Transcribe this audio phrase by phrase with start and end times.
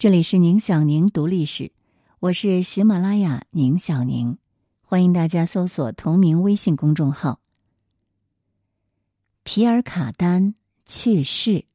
[0.00, 1.72] 这里是宁小宁读历史，
[2.20, 4.38] 我是喜马拉雅宁小宁，
[4.80, 7.38] 欢迎大家搜索同名微信公众号。
[9.42, 10.54] 皮尔卡丹
[10.86, 11.66] 去世，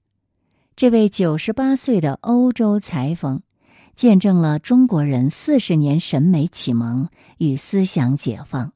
[0.76, 3.44] 这位九十八岁的欧洲裁缝，
[3.96, 7.08] 见证了中国人四十年审美启蒙
[7.38, 8.74] 与思想解放。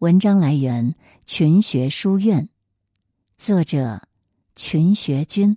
[0.00, 2.50] 文章来源群学书院，
[3.38, 4.02] 作者
[4.54, 5.56] 群学君。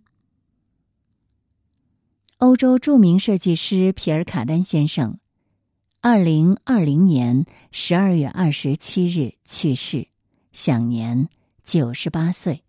[2.43, 5.17] 欧洲著名设计师皮尔·卡丹先生，
[6.01, 10.09] 二零二零年十二月二十七日去世，
[10.51, 11.29] 享年
[11.63, 12.61] 九十八岁。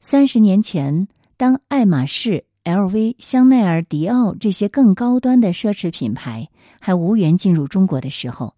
[0.00, 8.54] 三十年前，当爱马仕、LV、香奈儿、迪奥这些更高端的奢侈品牌还无缘进入中国的时候，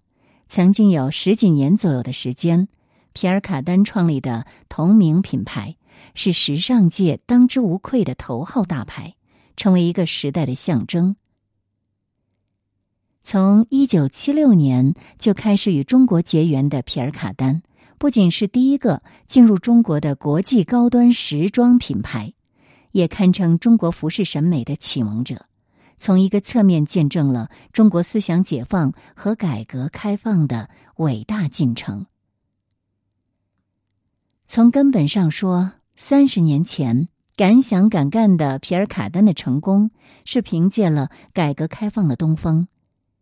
[0.48, 2.68] 曾经有十几年左右的时间，
[3.14, 5.74] 皮尔·卡丹创立的同名品牌
[6.14, 9.14] 是时尚界当之无愧的头号大牌。
[9.56, 11.16] 成为一个时代的象征。
[13.22, 17.62] 从一九七六年就开始与中国结缘的皮尔卡丹，
[17.96, 22.32] 不仅是第一个进入中国的国际高端时装品牌，
[22.90, 25.46] 也堪称中国服饰审美的启蒙者，
[25.98, 32.06] 从一个侧面见证了中国思想解放和改革开放的伟大进程。
[34.48, 37.08] 从根本上说，三十年前。
[37.34, 39.90] 敢想敢干的皮尔卡丹的成功，
[40.24, 42.68] 是凭借了改革开放的东风。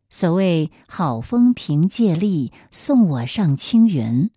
[0.09, 4.29] 所谓“好风凭借力，送我上青云”，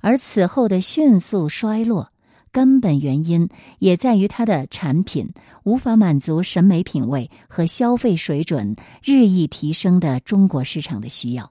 [0.00, 2.12] 而此后的迅速衰落，
[2.52, 3.48] 根本原因
[3.80, 5.32] 也在于他的产品
[5.64, 11.50] 无法满足审美品味和消费水准日益提升的中国市场的需要。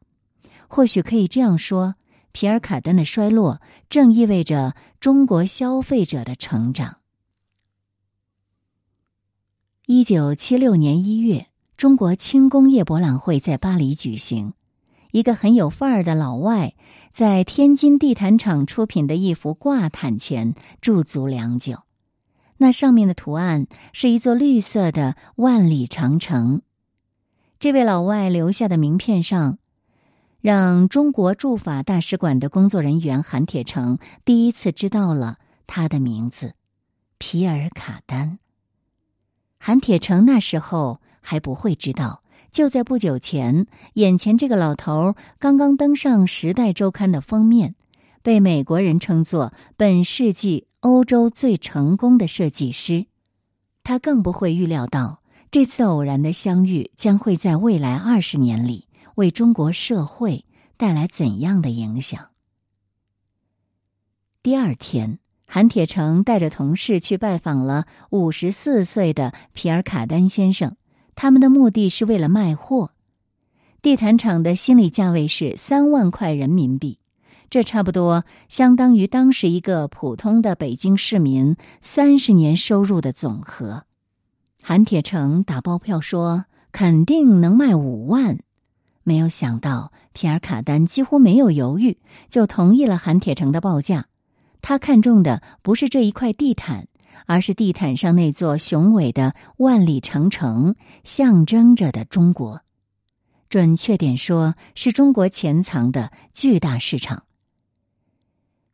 [0.69, 1.95] 或许可以这样说：
[2.31, 6.99] 皮尔卡丹的衰落，正意味着中国消费者的成长。
[9.87, 11.45] 一九七六年一月，
[11.77, 14.53] 中国轻工业博览会在巴黎举行。
[15.11, 16.73] 一个很有范儿的老外
[17.11, 21.83] 在天津地毯厂出品的一幅挂毯前驻足良久。
[22.57, 26.63] 那上面的图案是一座绿色的万里长城。
[27.59, 29.59] 这位老外留下的名片上，
[30.41, 35.37] 让中国驻法大使馆的工作人员韩铁成第一次知道了
[35.67, 36.55] 他的名字——
[37.19, 38.39] 皮尔卡丹。
[39.67, 42.21] 韩铁成那时候还不会知道，
[42.51, 43.65] 就在不久前，
[43.95, 47.73] 眼前这个老头刚刚登上《时代周刊》的封面，
[48.21, 53.07] 被美国人称作本世纪欧洲最成功的设计师。
[53.83, 60.45] 他更不会预料到，这次偶然的相遇将会在未来二十年里为中国社会
[60.77, 62.29] 带来怎样的影响。
[64.43, 65.17] 第二天。
[65.47, 70.75] 韩铁成带着同事去拜访了五十四岁的皮尔卡丹先生，
[71.15, 72.91] 他们的目的是为了卖货。
[73.81, 76.97] 地毯厂的心理价位是三万块人民币，
[77.51, 83.83] 这差不多相当于当时一个普通的北京市民三十年收入的总和。
[84.63, 88.39] 韩铁成打包票说肯定能卖五万，
[89.03, 91.99] 没有想到皮尔卡丹几乎没有犹豫
[92.31, 94.07] 就同意了韩铁成的报价。
[94.67, 96.87] 他看中的不是这一块地毯，
[97.27, 102.61] 而是地毯上那座雄伟的万里长城，象征着的中国。
[103.47, 107.25] 准确点说，是中国潜藏的巨大市场。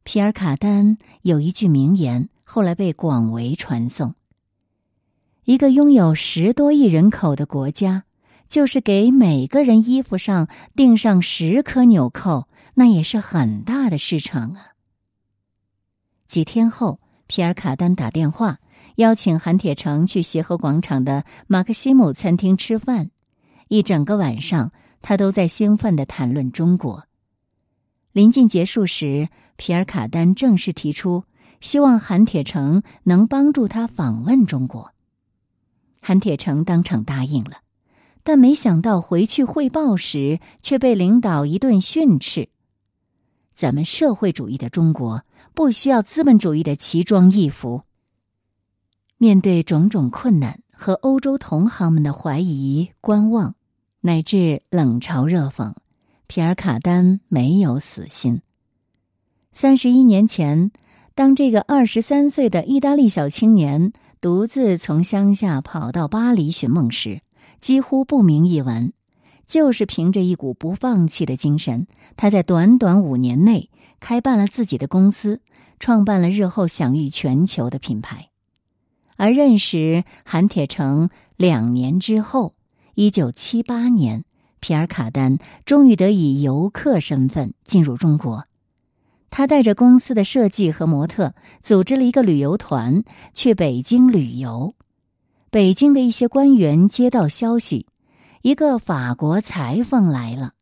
[0.03, 4.15] 皮尔卡丹有一句名言，后来被广为传颂：
[5.43, 8.05] 一个拥有十多亿人口的国家，
[8.47, 14.70] 就是给每个人衣服上钉上十颗纽扣，那也是很大的市场啊。
[16.31, 18.59] 几天后，皮尔卡丹打电话
[18.95, 23.11] 邀请韩铁成去协和广场的马克西姆餐厅吃饭。
[23.67, 24.71] 一整个晚上，
[25.01, 27.03] 他都在兴奋的谈论中国。
[28.13, 29.27] 临近结束时，
[29.57, 31.25] 皮尔卡丹正式提出，
[31.59, 34.93] 希望韩铁成能帮助他访问中国。
[36.01, 37.57] 韩铁成当场答应了，
[38.23, 42.47] 但没想到回去汇报时，却被领导一顿训斥
[43.53, 47.81] ：“咱们社会主义的中国。”不需要资本主义的奇装异服。
[49.17, 53.55] 面对种种困难和欧洲同行们的怀疑、观望，
[53.99, 55.73] 乃至冷嘲热讽，
[56.27, 58.41] 皮尔卡丹没有死心。
[59.53, 60.71] 三十一年前，
[61.13, 67.21] 当这个二十三岁的意大利小青年独自从乡下跑到巴黎寻梦时，
[67.59, 68.93] 几乎不名一文。
[69.45, 73.69] 就是凭着一股不放弃的精神，他在短短五年内。
[74.01, 75.39] 开办了自己的公司，
[75.79, 78.27] 创办了日后享誉全球的品牌。
[79.15, 82.55] 而认识韩铁成两年之后，
[82.95, 84.25] 一九七八年，
[84.59, 88.45] 皮尔卡丹终于得以游客身份进入中国。
[89.29, 94.75] 他带着公司的设计和模特，组织了一个旅游团去北京旅游。
[95.51, 97.85] 北京的一些官员接到消息，
[98.41, 100.53] 一个法国裁缝来了。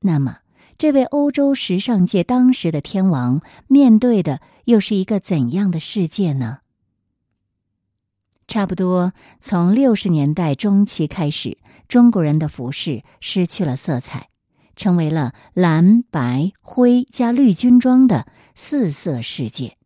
[0.00, 0.36] 那么，
[0.80, 6.60] 这位欧洲时尚界当时的天王面对的又是一个怎样的世界呢？
[8.48, 14.30] 差不多从六十年代中期开始，中国人的服饰失去了色彩，
[14.74, 19.76] 成为了蓝、白、灰加绿军装的四色世界。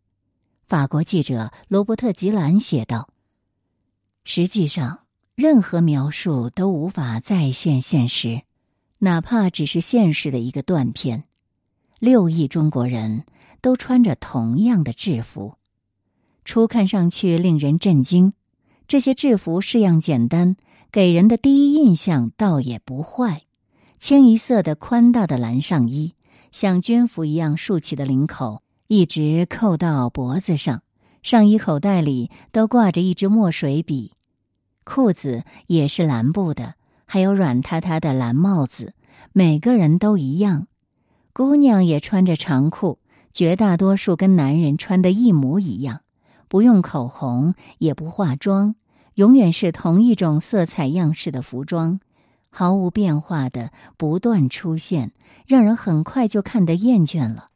[0.65, 3.09] 法国记者罗伯特·吉兰写道
[4.23, 4.99] ：“实际上，
[5.35, 8.43] 任何描述都无法再现现实，
[8.99, 11.23] 哪怕只是现实的一个断片。
[11.99, 13.23] 六亿中国人
[13.61, 15.55] 都穿着同样的制服，
[16.43, 18.33] 初看上去令人震惊。”
[18.87, 20.55] 这些制服式样简单，
[20.91, 23.41] 给人的第一印象倒也不坏。
[23.97, 26.13] 清一色的宽大的蓝上衣，
[26.51, 30.83] 像军服一样竖起的领口一直扣到脖子上，
[31.23, 34.13] 上衣口袋里都挂着一支墨水笔。
[34.83, 36.74] 裤子也是蓝布的，
[37.05, 38.93] 还有软塌塌的蓝帽子。
[39.31, 40.67] 每个人都一样，
[41.33, 42.99] 姑娘也穿着长裤，
[43.33, 46.01] 绝大多数跟男人穿的一模一样。
[46.47, 48.75] 不用口红，也不化妆，
[49.15, 51.99] 永远是同一种色彩样式的服装，
[52.49, 55.11] 毫无变化的不断出现，
[55.47, 57.49] 让人很快就看得厌倦了。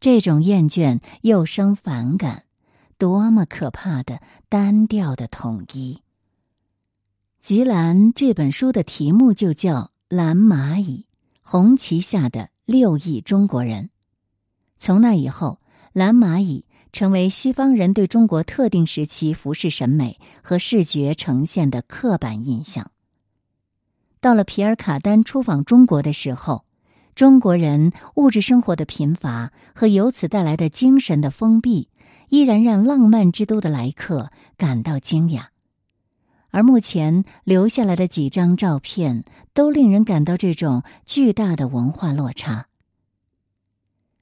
[0.00, 2.44] 这种厌倦又生反感，
[2.96, 6.03] 多么可怕的单调的统一！
[7.44, 9.74] 吉兰这本书的题目就叫
[10.08, 11.04] 《蓝蚂蚁
[11.42, 13.82] 红旗下的六亿中国人》。
[14.78, 15.60] 从那以后，
[15.92, 16.64] 蓝蚂蚁。
[16.90, 22.90] 成为西方人对中国特定时期服饰审美和视觉呈现的刻板印象。
[24.22, 26.64] 到了皮尔卡丹出访中国的时候，
[27.14, 31.90] 中国人物质生活的贫乏和由此带来的精神的封闭，
[32.30, 35.48] 依然让浪漫之都的来客感到惊讶。
[36.54, 39.24] 而目前留下来的几张照片，
[39.54, 42.68] 都令人感到这种巨大的文化落差。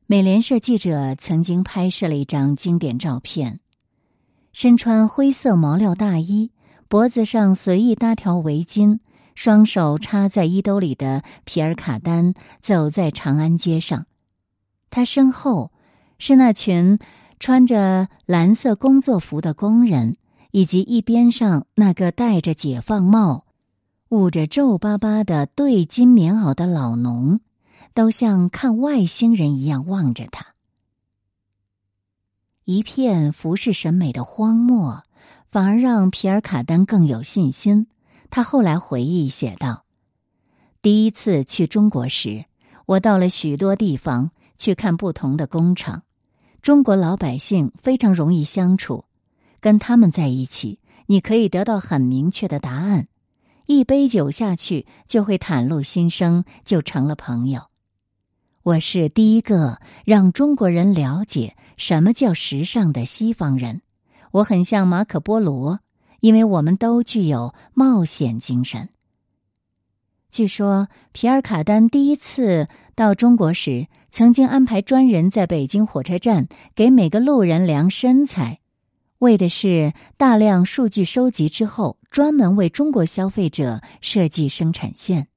[0.06, 3.60] 美联社记者曾经拍摄了一张经典照片，
[4.54, 6.52] 身穿灰色毛料大衣，
[6.88, 9.00] 脖子上随意搭条围巾，
[9.34, 12.32] 双手插在衣兜里的皮尔卡丹
[12.62, 14.06] 走在长安街上。
[14.88, 15.70] 他身后
[16.18, 16.98] 是那群
[17.38, 20.16] 穿着蓝色工作服的工人，
[20.52, 23.44] 以及一边上那个戴着解放帽、
[24.08, 27.40] 捂着皱巴巴的对襟棉袄的老农。
[27.94, 30.54] 都像看外星人一样望着他，
[32.64, 35.02] 一片服饰审美的荒漠，
[35.50, 37.88] 反而让皮尔卡丹更有信心。
[38.30, 39.84] 他后来回忆写道
[40.80, 42.46] ：“第一次去中国时，
[42.86, 46.02] 我到了许多地方去看不同的工厂。
[46.62, 49.04] 中国老百姓非常容易相处，
[49.62, 53.06] 跟他们在一起，你可以得到很明确的答案。
[53.66, 57.62] 一杯酒下去，就会袒露心声，就成了朋友。”
[58.64, 63.82] 我是第一个让中国人了解什么叫时尚的西方人。
[64.30, 65.80] 我很像马可波罗，
[66.20, 68.88] 因为我们都具有冒险精神。
[70.30, 78.60] 据说皮尔卡丹第一次到中国时，曾经安排专人在北京火车站给每个路人量身材，
[79.22, 85.28] 为的是大量数据收集之后，专门为中国消费者设计生产线。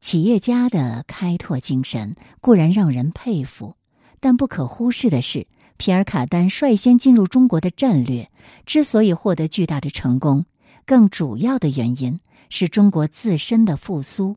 [0.00, 3.76] 企业家的开拓精神固然让人佩服，
[4.18, 8.28] 但不可忽视的是，皮尔卡丹率先进入中国的战略
[8.66, 10.44] 之所以获得巨大的成功，
[10.84, 12.18] 更主要的原因
[12.50, 14.36] 是中国自身的复苏。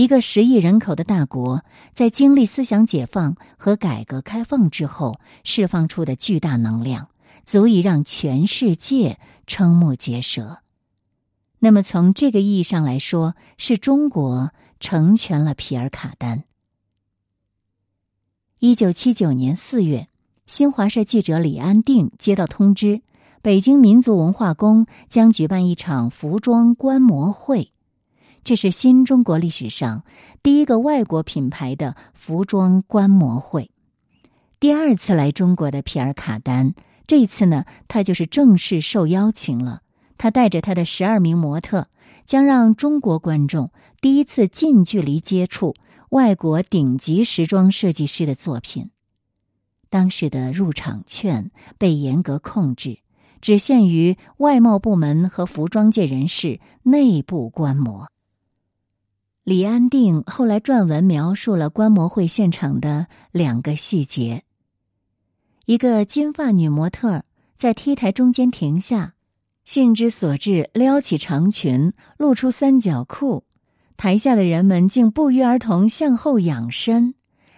[0.00, 7.10] 一个十亿人口的大国，在经历思想解放和改革开放之后，释放出的巨大能量，
[7.44, 10.60] 足以让全世界瞠目结舌。
[11.58, 14.52] 那么，从这个意义上来说，是中国。
[14.80, 16.44] 成全了皮尔卡丹。
[18.60, 20.08] 一九七九年四月，
[20.46, 23.02] 新华社记者李安定接到通知，
[23.42, 27.74] 北京民族文化宫将举办一场服装观摩会，
[28.42, 30.02] 这是新中国历史上
[30.42, 33.70] 第一个外国品牌的服装观摩会。
[34.58, 36.74] 第二次来中国的皮尔卡丹，
[37.06, 39.82] 这次呢，他就是正式受邀请了。
[40.18, 41.88] 他带着他的十二名模特，
[42.26, 43.70] 将让中国观众
[44.00, 45.74] 第一次近距离接触
[46.10, 48.90] 外国顶级时装设计师的作品。
[49.88, 52.98] 当时的入场券被严格控制，
[53.40, 58.08] 只限于外贸部门和服装界人士内部观摩。
[59.42, 64.42] 李安定后来撰文描述了观摩会现场的两个细节：
[65.64, 67.24] 一个金发女模特
[67.56, 69.14] 在 T 台中间停下，
[69.64, 73.44] 兴之所至撩起长裙，露出三角裤，
[73.96, 77.14] 台下的人们竟不约而同向后仰身，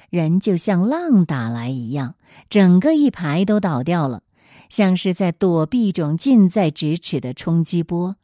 [0.08, 2.14] 人就像浪打来一样，
[2.48, 4.22] 整个一排都倒掉了。
[4.68, 8.16] 像是在躲避一种近在咫尺的冲击波。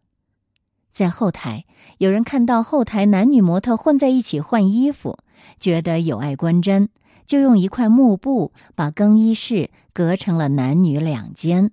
[0.98, 1.64] 在后台，
[1.98, 5.16] 有人看到后台男女模特混在一起换衣服，
[5.60, 6.88] 觉得有碍观瞻，
[7.24, 11.70] 就用一块幕布把更衣室隔成了男女两间。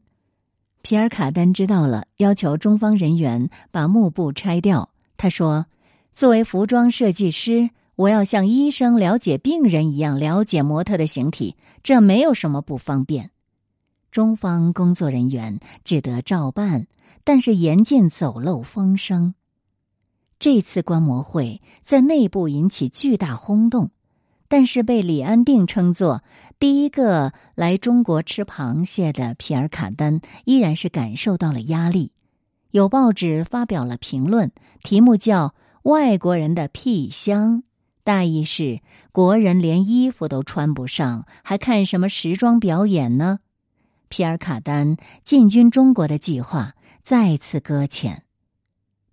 [0.83, 4.89] 皮尔卡丹知道了，要求中方人员把幕布拆掉。
[5.17, 5.65] 他说
[6.13, 13.31] ：“作为服装设计师，我要像医生了解病人一样了解模特的形体，这没有什么不方便。”
[14.11, 16.85] 中方工作人员只得照办，
[17.25, 19.33] 但是严禁走漏风声。
[20.39, 23.89] 这次观摩会在内部引起巨大轰动，
[24.47, 26.23] 但是被李安定称作
[26.59, 32.11] 第一个来中国吃螃蟹的皮尔卡丹依然是感受到了压力。
[32.71, 34.51] 有报纸发表了评论，
[34.83, 35.47] 题目叫
[35.83, 37.59] 《外国人的屁香》，
[38.03, 38.81] 大意是
[39.13, 43.39] 国人连衣服都穿不上，还看什么时装表演呢？
[44.09, 48.23] 皮尔卡丹进军中国的计划再次搁浅，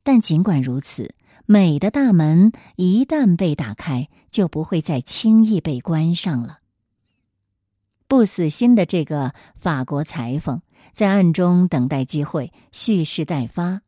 [0.03, 6.61] 但尽管如此，美的大门一旦被打开，就不会再轻易被关上了。
[8.09, 10.63] 不死心的这个法国裁缝
[10.95, 13.83] 在暗中等待机会，蓄势待发。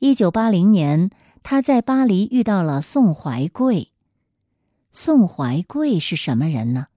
[0.00, 1.10] 一九八零年，
[1.44, 3.92] 他在巴黎遇到了宋怀贵。
[4.92, 6.88] 宋怀贵是什么人呢？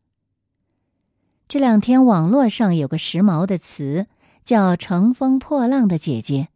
[1.47, 4.07] 这两天网络上有个时髦的词
[4.49, 6.47] 叫“乘风破浪的姐姐”，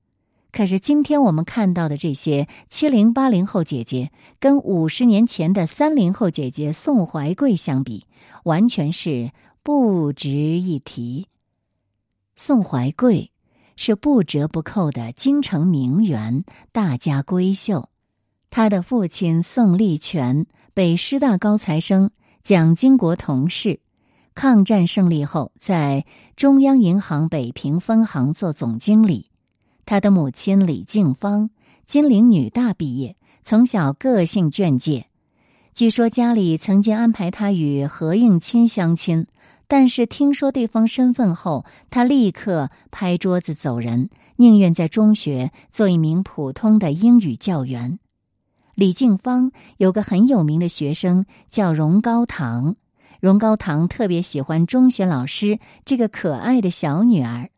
[0.51, 8.07] 可是今天我们看到的这些七零八零后姐姐，跟五十年前的三零后姐姐宋怀贵相比，
[8.45, 9.29] 完全是
[9.61, 11.27] 不值一提。
[12.35, 13.29] 宋怀贵
[13.75, 17.89] 是不折不扣的京城名媛、大家闺秀，
[18.49, 22.09] 她的父亲宋立权，北师大高材生，
[22.41, 23.81] 蒋经国同事。
[24.35, 29.27] 抗战胜利后，在中央银行北平分行做总经理。
[29.85, 31.49] 他的母亲李静芳，
[31.85, 35.07] 金陵女大毕业，从小个性狷介。
[35.73, 39.27] 据说家里曾经安排他与何应钦相亲，
[39.67, 47.99] 但是听说对方身份后，他立刻拍桌子走人，宁愿在中学做一名普通的英语教员。
[48.75, 52.75] 李静芳有个很有名的学生叫荣高堂。
[53.23, 57.49] 荣高堂特别喜欢中学老师这个可爱的小女儿。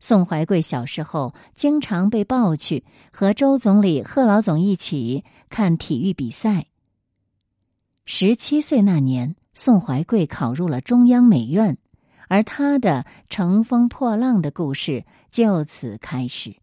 [0.00, 6.68] 宋怀贵小时候经常被抱去和周总理、贺老总一起看体育比赛。
[8.06, 11.76] 十七岁那年，宋怀贵考入了中央美院，
[12.28, 16.56] 而他的乘风破浪的故事就此开始。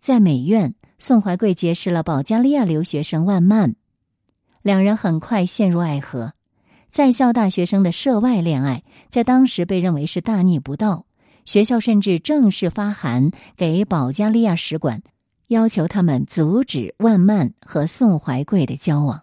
[0.00, 3.76] 在美院，宋怀贵结识了保加利亚留学生万曼，
[4.62, 6.32] 两人很快陷入爱河。
[6.90, 11.04] 在校大学生的涉外恋爱，在当时被认为是大逆不道。
[11.44, 15.02] 学校甚至正式发函给保加利亚使馆，
[15.46, 19.22] 要求他们阻止万曼和宋怀贵的交往。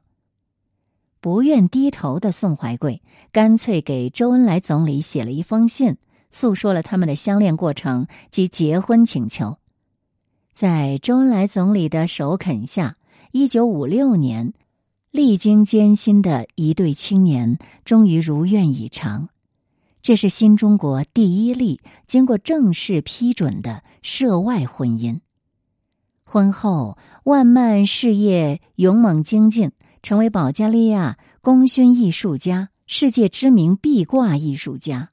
[1.19, 3.01] 不愿低头的宋怀贵，
[3.31, 5.97] 干脆给周恩来总理写了一封信，
[6.31, 9.57] 诉说了他们的相恋过程及结婚请求。
[10.53, 12.95] 在周恩来总理的首肯下，
[13.31, 14.53] 一九五六年。
[15.13, 19.29] 历经艰辛的一对青年终于如愿以偿，
[20.01, 25.19] 这是新中国第一例经过正式批准的涉外婚姻。
[26.23, 35.11] 婚后，万曼事业勇猛精进，成为保加利亚功勋艺术家、世界知名壁挂艺术家。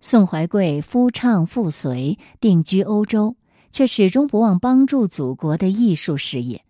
[0.00, 3.34] 宋怀贵夫唱妇随，定居欧洲，
[3.72, 6.62] 却始终不忘帮助祖国的艺术事业。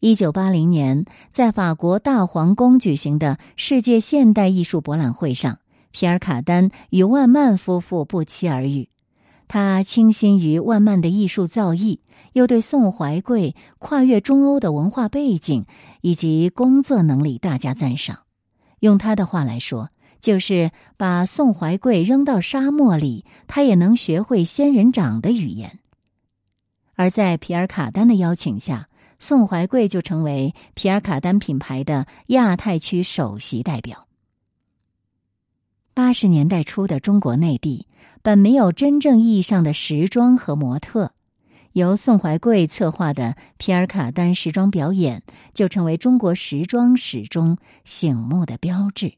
[0.00, 5.58] 一九八零年，在法国大皇宫举行的世界现代艺术博览会上，
[5.90, 8.88] 皮尔卡丹与万曼夫妇不期而遇。
[9.48, 11.98] 他倾心于万曼的艺术造诣，
[12.32, 15.66] 又对宋怀贵跨越中欧的文化背景
[16.00, 18.20] 以及工作能力大加赞赏。
[18.78, 19.90] 用他的话来说，
[20.20, 25.80] 就是把宋怀贵扔到沙漠里，他也能学会仙人掌的语言。
[26.94, 28.87] 而在皮尔卡丹的邀请下。
[29.18, 34.06] 宋怀贵就成为皮尔卡丹品牌的亚太区首席代表。
[35.92, 37.88] 八十年代初的中国内地，
[38.22, 41.12] 本没有真正意义上的时装和模特。
[41.72, 45.22] 由宋怀贵策划的皮尔卡丹时装表演，
[45.52, 49.14] 就成为中国时装史中醒目的标志。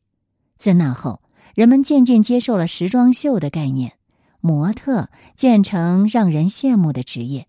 [0.59, 1.23] 自那后，
[1.55, 3.93] 人们渐渐接受了时装秀的概念，
[4.41, 7.47] 模特渐成让人羡慕的职业。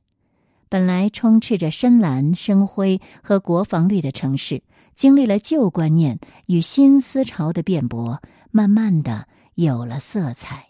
[0.72, 4.64] 本来充斥着深蓝、深灰和国防绿的城市，
[4.96, 10.68] 经历了旧观念与新思潮的辩驳，慢慢的有了色彩。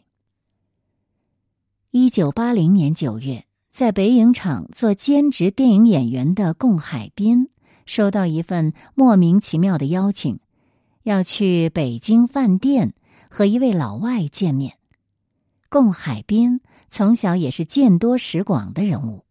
[1.92, 3.46] 一九八零年九月。
[3.70, 7.50] 在北影厂做兼职电影演员的贡海滨，
[7.86, 10.42] 收到一份莫名其妙的邀请，
[11.04, 12.94] 要去北京饭店
[13.30, 14.78] 和一位老外见面。
[15.70, 19.24] 贡海滨从小也是见多识广的人物，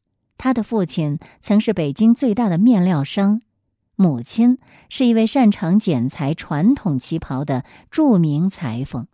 [0.43, 3.43] 他的父亲曾是北京最大的面料商，
[3.95, 4.57] 母亲
[4.89, 9.07] 是一位擅长剪裁传统旗袍的著名裁缝。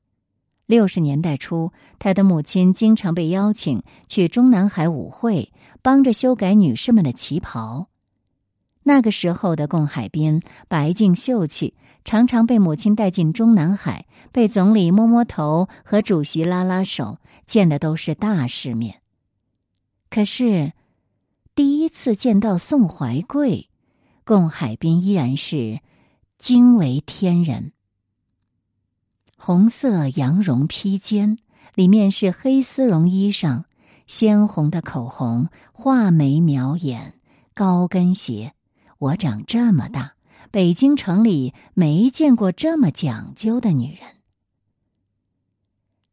[0.66, 5.52] 六十年代初，他的母亲经常被邀请去中南海舞会，
[5.83, 7.88] 帮着修改女士们的旗袍。
[8.85, 19.00] 那个时候的贡海滨白净秀气，常常被母亲带进中南海，被总理摸摸头和主席拉拉手，见的都是大世面。
[20.09, 20.73] 可是，
[21.56, 23.70] 第一次见到宋怀贵，
[24.25, 25.80] 贡海滨依然是
[26.36, 27.72] 惊为天人。
[29.38, 31.38] 红色羊绒披肩，
[31.75, 33.64] 里面是黑丝绒衣裳，
[34.06, 37.14] 鲜红的口红，画眉描眼，
[37.54, 38.52] 高跟鞋。
[38.98, 40.12] 我长这么大，
[40.50, 44.00] 北京城里没见过这么讲究的女人。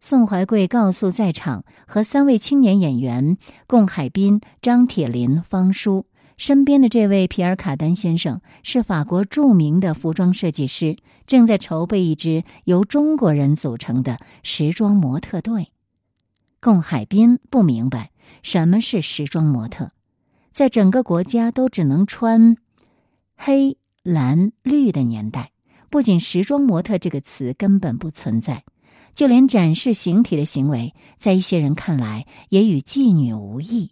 [0.06, 6.06] 宋怀贵告诉在场和三位青年演员贡海滨、张铁林、方舒。
[6.36, 15.72] 身边的这位皮尔卡丹先生是法国著名的服装设计师，正在筹备一支由中国人组成的时装模特队。
[16.60, 19.92] 贡海滨不明白什么是时装模特，
[20.52, 22.58] 在整个国家都只能穿
[23.38, 25.52] 黑、蓝、绿的年代，
[25.90, 28.66] 不仅“时装模特”这个词根本不存在，
[29.14, 33.92] 就连展示形体的行为，在一些人看来也与妓女无异。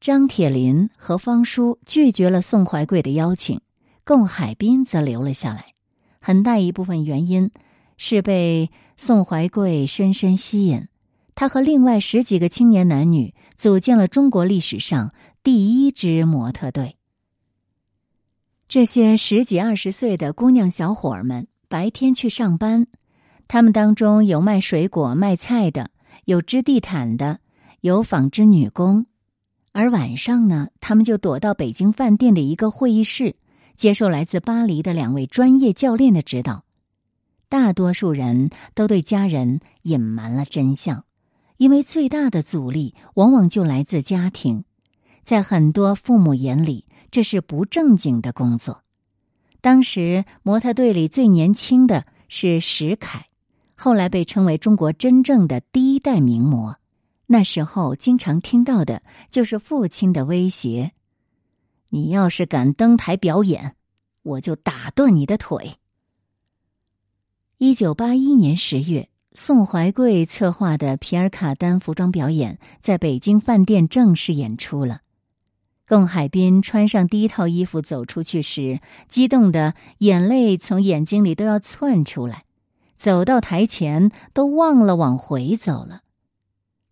[0.00, 3.60] 张铁林和方叔拒绝了宋怀贵的邀请，
[4.04, 5.74] 贡海滨则留了下来。
[6.20, 7.50] 很大一部分原因
[7.96, 10.86] 是被宋怀贵深深吸引。
[11.34, 16.96] 他和另外十几个青年男女组建了中国历史上第一支模特队。
[18.68, 22.86] 这些十几二十岁的姑娘小伙儿们白天去上班，
[23.52, 25.90] 他们当中有卖水果、卖菜的，
[26.24, 27.40] 有织地毯的，
[27.80, 29.06] 有纺织女工。
[29.72, 33.34] 而晚上呢，他们就躲到北京饭店的一个会议室，
[33.74, 36.62] 接受来自巴黎的两位专业教练的指导。
[37.48, 41.04] 大多数人都对家人隐瞒了真相，
[41.56, 44.62] 因为最大的阻力往往就来自家庭。
[45.24, 48.84] 在很多父母眼里，这是不正经的工作。
[49.60, 53.26] 当时模特队里最年轻的是石凯，
[53.82, 56.76] 后来被称为中国真正的第一代名模。
[57.24, 60.92] 那时候经常听到的就是父亲的威胁
[61.88, 63.76] ：“你要是敢登台表演，
[64.22, 65.76] 我就打断你的腿。”
[67.56, 75.00] 一九八一年十月，宋怀贵策划的皮尔卡丹服装表演在北京饭店正式演出了。
[75.88, 82.44] 贡海滨穿上第一套衣服走出去时，激动的眼泪从眼睛里都要窜出来，
[83.00, 86.02] 走到台前都忘了往回走了。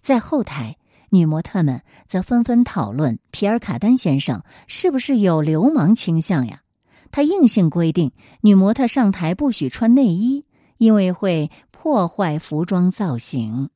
[0.00, 0.78] 在后台，
[1.10, 6.62] 女模特们则纷纷讨论皮尔卡丹先生是不是有流氓倾向呀？
[7.10, 10.46] 他硬性规定女模特上台不许穿内衣，
[10.78, 13.68] 因为会破坏服装造型。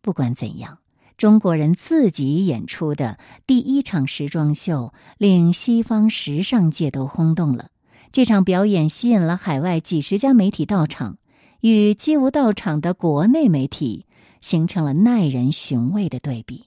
[0.00, 0.78] 不管怎样，
[1.18, 7.68] 中国人自己演出的第一场时装秀令西方时尚界都轰动了。
[8.16, 11.18] 这场表演吸引了海外几十家媒体到场，
[11.60, 14.06] 与几乎到场的国内媒体。
[14.40, 16.60] 形成了耐人寻味的对比。《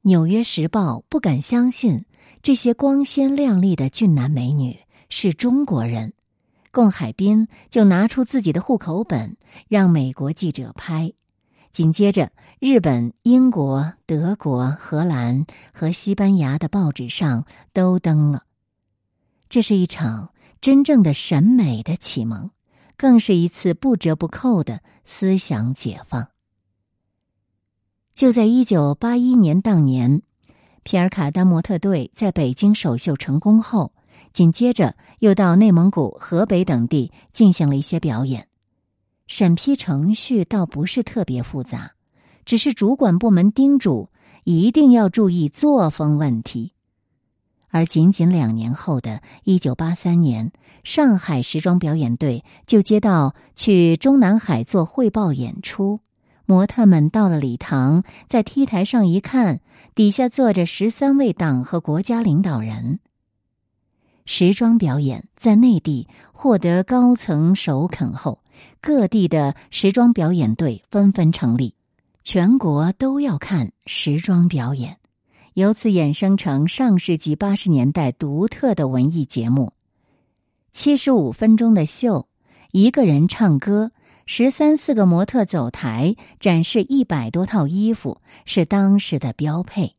[0.00, 2.06] 纽约时报》不敢相信
[2.40, 4.78] 这些光鲜亮丽的俊男美女
[5.10, 6.14] 是中国人，
[6.72, 9.36] 贡海滨就拿出自己的户口本
[9.68, 11.12] 让美国记者拍。
[11.70, 18.44] 紧接着，日本、英国、德国、荷兰和西班牙的报纸上都登了。
[19.54, 22.50] 这是一场真正的审美的启蒙，
[22.96, 26.26] 更是一次不折不扣的思想解放。
[28.16, 30.22] 就在一九八一年当年，
[30.82, 33.92] 皮尔卡丹模特队在北京首秀成功后，
[34.32, 38.48] 紧接着又到内蒙古、河北等地进行了一些表演。
[39.28, 41.92] 审批程序倒不是特别复杂，
[42.44, 44.10] 只是主管部门叮嘱
[44.42, 46.73] 一定要注意作风问题。
[47.74, 50.52] 而仅仅两年后的一九八三年，
[50.84, 55.98] 上海时装表演队就接到去中南海做汇报演出。
[56.46, 59.60] 模特们到了礼堂，在 T 台上一看，
[59.92, 63.00] 底下坐着十三位党和国家领导人。
[64.24, 68.38] 时装表演在内地获得高层首肯后，
[68.80, 71.74] 各地的时装表演队纷纷成立，
[72.22, 74.98] 全国都要看时装表演。
[75.54, 79.72] 由此衍生成上世纪八十年代独特的文艺节目，
[80.72, 82.26] 七十五分钟的秀，
[82.72, 83.92] 一个人唱歌，
[84.26, 89.94] 十三四个模特走台，展示一百多套衣服，是当时的标配。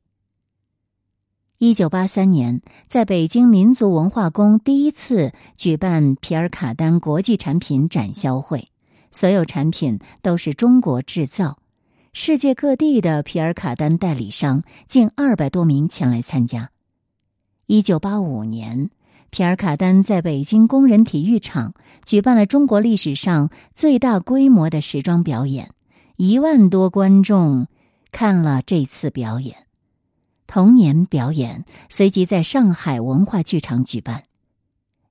[1.57, 8.67] 一九八三年，在北京民族文化宫第一次举办皮尔卡丹国际产品展销会，
[9.13, 11.59] 所有产品都是中国制造。
[12.17, 16.69] 世界各地的皮尔卡丹代理商近二百多名前来参加。
[17.65, 18.89] 一九八五年，
[19.31, 21.73] 皮尔卡丹在北京工人体育场
[22.05, 25.71] 举办了中国历史上最大规模的时装表演，
[26.15, 27.67] 一万多观众
[28.13, 29.67] 看了这次表演。
[30.47, 34.23] 同年，表演随即在上海文化剧场举办。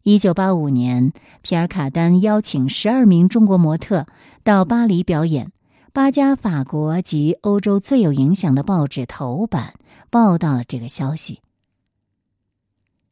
[0.04, 1.12] 一九八五年，
[1.42, 4.06] 皮尔卡丹邀请十二名中国模特
[4.42, 5.52] 到巴黎表演。
[5.94, 9.74] 八家法国及欧洲最有影响的报纸头版
[10.10, 11.40] 报道了这个消息。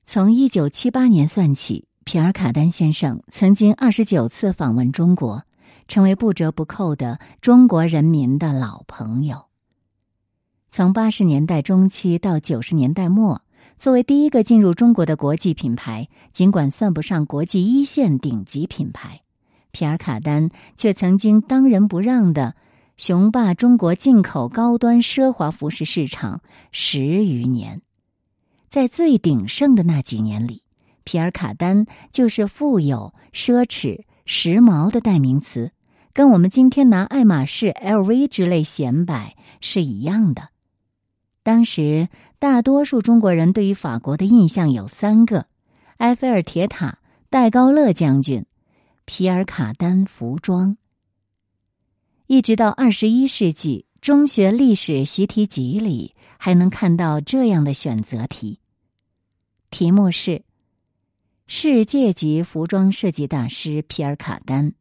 [0.05, 5.45] 从一九七八年算起，皮尔卡丹先生曾经二十九次访问中国，
[5.87, 9.45] 成为不折不扣的中国人民的老朋友。
[10.73, 13.43] 从八十年代中期到九十年代末，
[13.79, 19.21] 作为第一个进入中国的国际品牌，尽管算不上国际一线顶级品牌，
[19.71, 22.57] 皮尔卡丹却曾经当仁不让的。
[23.03, 27.83] 雄霸中国进口高端奢华服饰市场十余年，
[28.69, 30.63] 在最鼎盛的那几年里，
[31.03, 35.73] 皮尔卡丹就是富有、奢侈、时髦的代名词，
[36.13, 40.51] 跟我们今天拿爱马仕、LV 之类显摆是一样的。
[41.43, 45.47] 当时，大多数中国人对于法国的印象有三个：
[45.97, 48.47] 埃菲尔铁塔、戴高乐将军、
[49.05, 50.77] 皮尔卡丹服装。
[52.27, 58.59] 一直到二十一世纪，中学历史习题集里还能看到这样的选择题，
[59.71, 60.43] 题目是：
[61.47, 64.73] 世界级服装设计大师皮尔卡丹，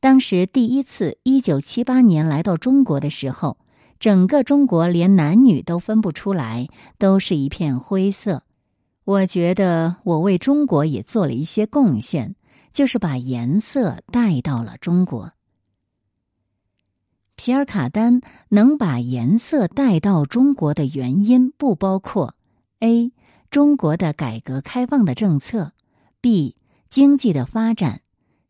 [0.00, 3.56] 当时第一次一九七八年来到中国的时候，
[3.98, 8.42] 整个中国连男女都分不出来，都是一片灰色。
[9.04, 12.34] 我觉得我为中国也做了一些贡献，
[12.72, 15.32] 就是把颜色带到了中国。
[17.42, 22.34] 皮尔卡丹能把颜色带到中国的原因不包括
[22.80, 23.12] ：A.
[23.48, 25.72] 中国的改革开放的政策
[26.20, 26.56] ；B.
[26.90, 28.02] 经济的发展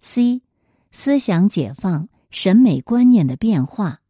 [0.03, 0.41] ；C.
[0.91, 4.01] 思想解放、审美观念的变化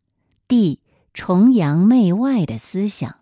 [0.48, 0.78] ；D.
[1.12, 3.16] 崇洋媚外的思想。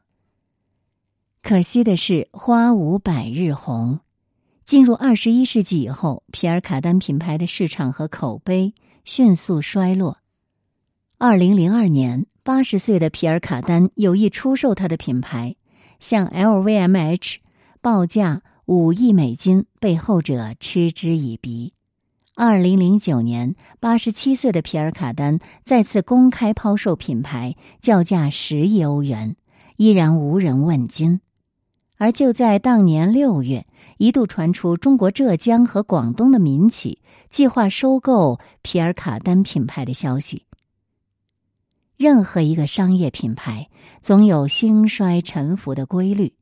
[1.42, 3.98] 可惜的是，花无百日红。
[4.64, 8.72] 进入二十一世纪以后，皮尔卡丹品牌的市场和口碑
[9.04, 10.18] 迅速衰落。
[11.20, 15.56] 二零零二年，八十岁的皮尔卡丹有意出售他的品牌，
[15.98, 17.38] 向 LVMH
[17.80, 21.72] 报价五亿美金，被后者嗤之以鼻。
[22.36, 29.34] 二零零九年，八十七岁的皮尔卡丹再次公开抛售品牌，叫价十亿欧元，
[29.76, 31.20] 依然无人问津。
[31.96, 40.44] 而就在当年六月，一度传出中国浙江和广东的民企计划收购皮尔卡丹品牌的消息。
[41.98, 43.68] 任何一个商业品牌
[44.00, 46.32] 总有兴衰沉浮的规律。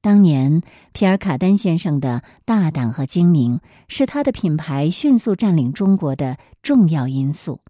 [0.00, 7.60] 当年皮尔卡丹先生的大胆和精明，是他的品牌迅速占领中国的重要因素。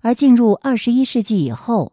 [0.00, 1.92] 而进入二十一世纪以后，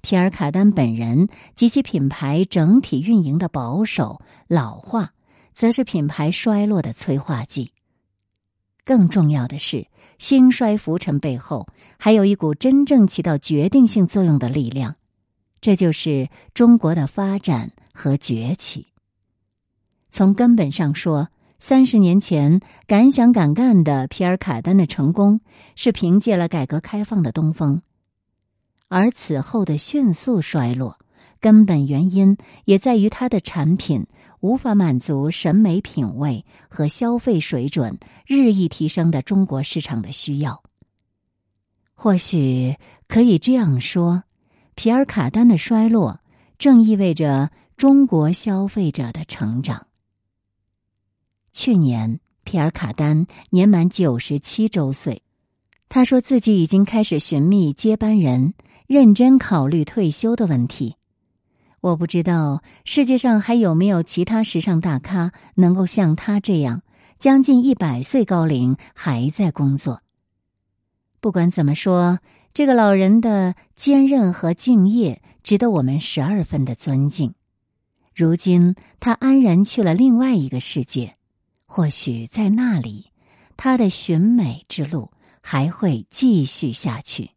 [0.00, 5.12] 皮尔卡丹本人及其品牌整体运营的保守老化，
[5.52, 7.70] 则是品牌衰落的催化剂。
[8.82, 9.86] 更重要的是。
[10.16, 11.66] 兴衰浮沉背后，
[11.98, 14.96] 还有一股真正起到决定性作用的力量，
[15.60, 18.88] 这就是中国的发展和崛起。
[20.10, 21.28] 从根本上说，
[21.58, 25.40] 三十年前敢想敢干的皮尔卡丹的成功，
[25.76, 27.80] 是凭借了改革开放的东风；
[28.88, 30.98] 而此后的迅速衰落，
[31.40, 34.06] 根本原因也在于它的产品。
[34.40, 40.62] 无法满足审美品味和消费水准日益提升的中国市场的需要。
[41.94, 42.76] 或许
[43.08, 44.24] 可以这样说：
[44.74, 46.20] 皮尔卡丹的衰落，
[46.58, 49.86] 正意味着中国消费者的成长。
[51.52, 55.22] 去年，皮尔卡丹年满九十七周岁，
[55.88, 58.54] 他说自己已经开始寻觅接班人，
[58.86, 60.96] 认真考虑退休的问题。
[61.80, 66.82] 我不知道世界上还有没有其他时尚大咖能够像他这样，
[67.18, 70.00] 将近一百岁高龄还在工作。
[71.24, 72.18] 不管怎么说，
[72.52, 77.32] 这个老人的坚韧和敬业值得我们十二分的尊敬。
[78.14, 81.16] 如今，他安然去了另外一个世界，
[81.64, 83.06] 或许在那里，
[83.56, 87.30] 他的寻美之路还会继续下去。